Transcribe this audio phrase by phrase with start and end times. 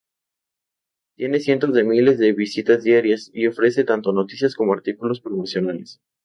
[1.15, 6.01] Tiene cientos de miles de visitas diarias, y ofrece tanto noticias como artículos promocionales.